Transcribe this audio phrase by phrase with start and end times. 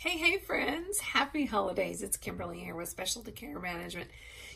[0.00, 0.98] Hey, hey, friends.
[0.98, 2.02] Happy holidays.
[2.02, 4.08] It's Kimberly here with Specialty Care Management.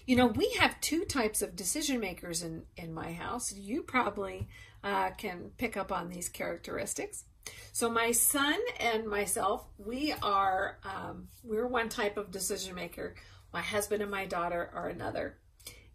[0.07, 3.53] You know, we have two types of decision makers in, in my house.
[3.53, 4.49] You probably
[4.83, 7.25] uh, can pick up on these characteristics.
[7.73, 13.15] So my son and myself, we are um, we're one type of decision maker.
[13.53, 15.37] My husband and my daughter are another.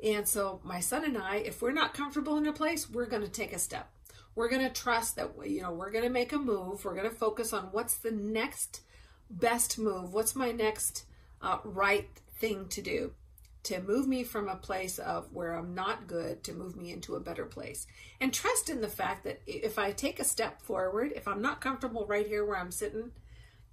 [0.03, 3.23] And so my son and I, if we're not comfortable in a place, we're going
[3.23, 3.91] to take a step.
[4.35, 6.85] We're going to trust that you know we're going to make a move.
[6.85, 8.81] We're going to focus on what's the next
[9.29, 10.13] best move?
[10.13, 11.05] What's my next
[11.41, 13.13] uh, right thing to do
[13.61, 17.15] to move me from a place of where I'm not good to move me into
[17.15, 17.87] a better place?
[18.19, 21.61] And trust in the fact that if I take a step forward, if I'm not
[21.61, 23.11] comfortable right here where I'm sitting,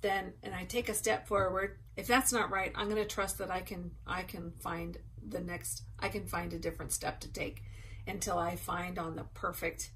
[0.03, 3.39] then and I take a step forward, if that's not right, I'm going to trust
[3.39, 7.33] that I can I can find the next I can find a different step to
[7.33, 7.63] take
[8.07, 9.91] until I find on the perfect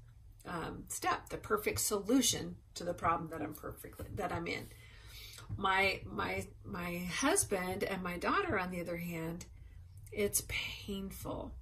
[0.45, 4.67] um, step, the perfect solution to the problem that I'm perfectly that I'm in
[5.57, 9.45] my my my husband and my daughter on the other hand
[10.11, 11.53] it's painful.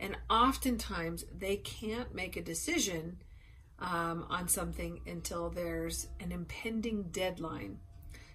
[0.00, 3.18] And oftentimes they can't make a decision
[3.78, 7.78] um, on something until there's an impending deadline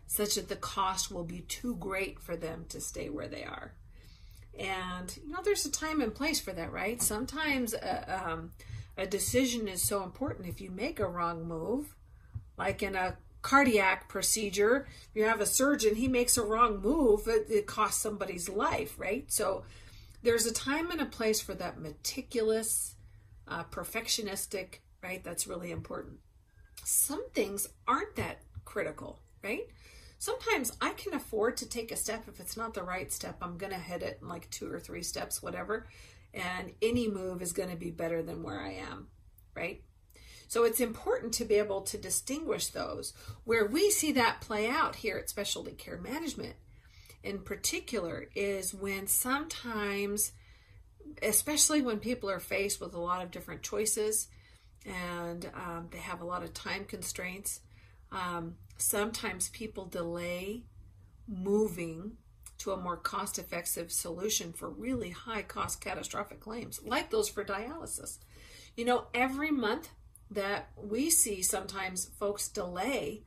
[0.08, 3.74] such that the cost will be too great for them to stay where they are.
[4.58, 7.02] And you know there's a time and place for that right?
[7.02, 8.52] Sometimes uh, um,
[8.98, 10.48] a decision is so important.
[10.48, 11.96] If you make a wrong move
[12.58, 17.48] like in a cardiac procedure, you have a surgeon, he makes a wrong move, it,
[17.50, 19.32] it costs somebody's life, right?
[19.32, 19.64] So
[20.24, 22.96] there's a time and a place for that meticulous,
[23.48, 25.24] uh, perfectionistic, right?
[25.24, 26.18] That's really important.
[26.84, 29.68] Some things aren't that critical, right?
[30.18, 33.38] Sometimes I can afford to take a step if it's not the right step.
[33.42, 35.88] I'm going to hit it in like two or three steps, whatever.
[36.34, 39.08] And any move is going to be better than where I am,
[39.56, 39.82] right?
[40.50, 43.14] So it's important to be able to distinguish those.
[43.44, 46.56] Where we see that play out here at Specialty Care Management
[47.24, 50.32] in particular is when sometimes,
[51.22, 54.28] especially when people are faced with a lot of different choices
[54.88, 57.60] and um, they have a lot of time constraints,
[58.12, 60.64] um, sometimes people delay
[61.28, 62.14] moving
[62.58, 67.46] to a more cost effective solution for really high cost catastrophic claims, like those for
[67.46, 68.18] dialysis.
[68.76, 69.90] You know, every month
[70.32, 73.24] that we see sometimes folks delay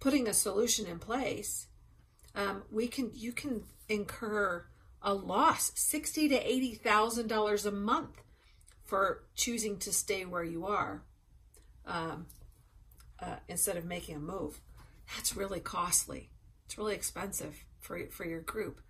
[0.00, 1.66] putting a solution in place,
[2.34, 4.66] um, we can you can incur
[5.02, 8.22] a loss sixty to eighty thousand dollars a month
[8.84, 11.02] for choosing to stay where you are
[11.86, 12.26] um,
[13.20, 14.60] uh, instead of making a move.
[15.14, 16.30] That's really costly.
[16.66, 18.80] It's really expensive for for your group.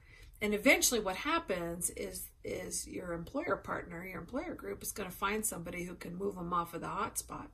[0.43, 5.17] And eventually, what happens is is your employer partner, your employer group is going to
[5.17, 7.49] find somebody who can move them off of the hotspot,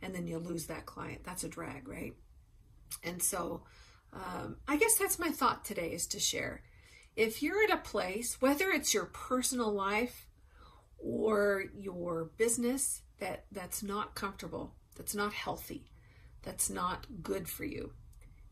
[0.00, 1.22] and then you lose that client.
[1.24, 2.14] That's a drag, right?
[3.02, 3.64] And so,
[4.12, 6.62] um, I guess that's my thought today is to share.
[7.16, 10.28] If you're at a place, whether it's your personal life
[10.98, 15.90] or your business that that's not comfortable, that's not healthy,
[16.42, 17.92] that's not good for you,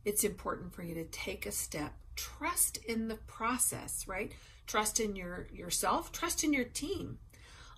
[0.05, 1.95] it's important for you to take a step.
[2.17, 4.33] Trust in the process, right?
[4.67, 7.19] Trust in your yourself, trust in your team.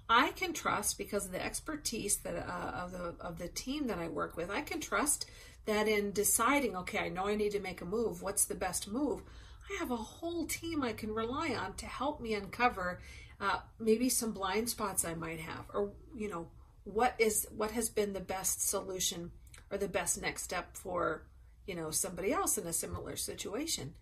[0.09, 3.99] I can trust because of the expertise that uh, of the of the team that
[3.99, 4.51] I work with.
[4.51, 5.27] I can trust
[5.67, 8.23] that in deciding, okay, I know I need to make a move.
[8.23, 9.23] What's the best move?
[9.71, 13.01] I have a whole team I can rely on to help me uncover
[13.41, 16.49] uh, maybe some blind spots I might have, or you know,
[16.85, 19.31] what is what has been the best solution
[19.71, 21.25] or the best next step for
[21.67, 23.95] you know somebody else in a similar situation.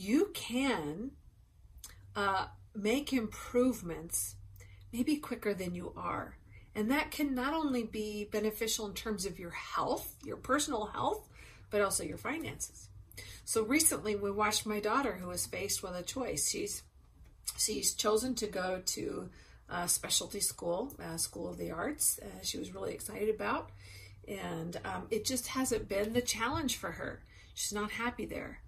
[0.00, 1.10] You can
[2.14, 4.36] uh, make improvements
[4.92, 6.36] maybe quicker than you are.
[6.72, 11.28] And that can not only be beneficial in terms of your health, your personal health,
[11.70, 12.88] but also your finances.
[13.44, 16.48] So recently we watched my daughter who was faced with a choice.
[16.48, 16.84] She's
[17.56, 19.30] she's chosen to go to
[19.68, 22.20] a specialty school, a School of the Arts.
[22.22, 23.70] Uh, she was really excited about,
[24.28, 27.24] and um, it just hasn't been the challenge for her.
[27.54, 28.60] She's not happy there.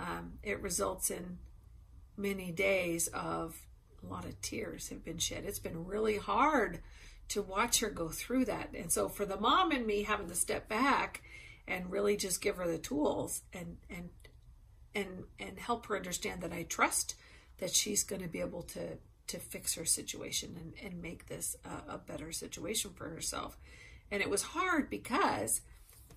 [0.00, 1.38] Um, it results in
[2.16, 3.54] many days of
[4.02, 5.44] a lot of tears have been shed.
[5.44, 6.80] It's been really hard
[7.28, 8.70] to watch her go through that.
[8.74, 11.22] And so for the mom and me having to step back
[11.68, 14.08] and really just give her the tools and and
[14.94, 17.14] and and help her understand that I trust
[17.58, 18.98] that she's going to be able to
[19.28, 23.58] to fix her situation and, and make this a, a better situation for herself.
[24.10, 25.60] And it was hard because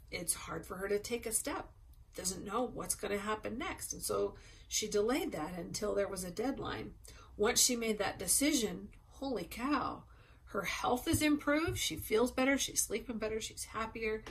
[0.10, 1.70] it's hard for her to take a step.
[2.16, 3.94] Doesn't know what's going to happen next.
[3.94, 4.36] And so
[4.68, 6.92] she delayed that until there was a deadline
[7.38, 10.04] once she made that decision, holy cow,
[10.46, 11.80] her health is improved.
[11.80, 12.58] She feels better.
[12.58, 13.42] She's sleeping better.
[13.42, 14.24] She's happier.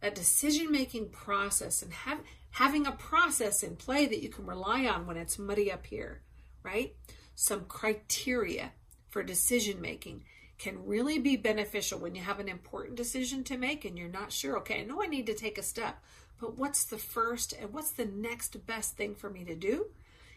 [0.00, 2.20] That decision making process and have,
[2.50, 6.22] having a process in play that you can rely on when it's muddy up here,
[6.62, 6.94] right?
[7.34, 8.72] Some criteria
[9.08, 10.24] for decision making
[10.60, 14.30] can really be beneficial when you have an important decision to make and you're not
[14.30, 16.04] sure, okay, I know I need to take a step,
[16.38, 19.86] but what's the first and what's the next best thing for me to do?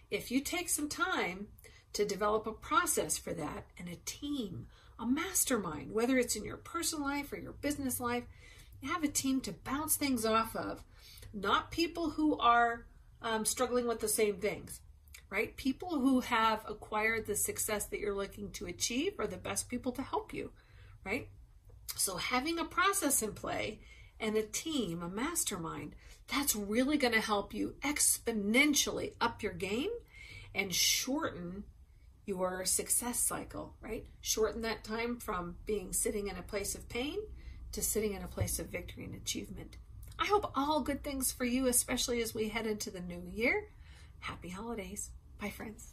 [0.09, 1.47] If you take some time
[1.91, 4.67] to develop a process for that and a team,
[4.97, 8.23] a mastermind, whether it's in your personal life or your business life,
[8.81, 10.85] you have a team to bounce things off of,
[11.33, 12.85] not people who are
[13.21, 14.79] um, struggling with the same things
[15.33, 15.57] right?
[15.57, 19.91] People who have acquired the success that you're looking to achieve are the best people
[19.91, 20.51] to help you,
[21.03, 21.27] right?
[21.95, 23.80] So having a process in play
[24.19, 25.95] and a team, a mastermind,
[26.27, 29.89] that's really going to help you exponentially up your game
[30.53, 31.63] and shorten
[32.27, 34.06] your success cycle, right?
[34.21, 37.18] Shorten that time from being sitting in a place of pain
[37.71, 39.77] to sitting in a place of victory and achievement.
[40.19, 43.69] I hope all good things for you, especially as we head into the new year.
[44.19, 45.09] Happy holidays.
[45.39, 45.93] Bye, friends.